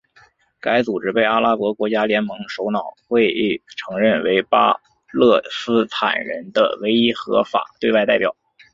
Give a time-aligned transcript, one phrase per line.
[0.59, 4.73] 该组织被阿拉伯国家联盟首脑会议承认为巴
[5.11, 8.35] 勒斯坦人的唯一合法对外代表。